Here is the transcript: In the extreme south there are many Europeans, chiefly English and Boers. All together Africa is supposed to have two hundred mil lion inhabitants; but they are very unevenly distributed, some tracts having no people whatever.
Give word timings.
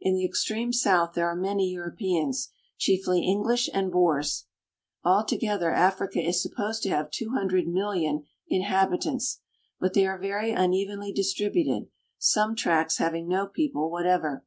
In 0.00 0.14
the 0.14 0.24
extreme 0.24 0.72
south 0.72 1.12
there 1.12 1.28
are 1.28 1.36
many 1.36 1.68
Europeans, 1.68 2.48
chiefly 2.78 3.22
English 3.22 3.68
and 3.74 3.92
Boers. 3.92 4.46
All 5.04 5.22
together 5.22 5.70
Africa 5.70 6.18
is 6.18 6.40
supposed 6.40 6.82
to 6.84 6.88
have 6.88 7.10
two 7.10 7.32
hundred 7.34 7.68
mil 7.68 7.88
lion 7.88 8.24
inhabitants; 8.48 9.40
but 9.78 9.92
they 9.92 10.06
are 10.06 10.16
very 10.16 10.50
unevenly 10.52 11.12
distributed, 11.12 11.88
some 12.16 12.56
tracts 12.56 12.96
having 12.96 13.28
no 13.28 13.46
people 13.48 13.90
whatever. 13.90 14.46